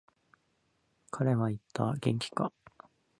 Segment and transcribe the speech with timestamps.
[1.11, 2.51] 彼は言った、元気か。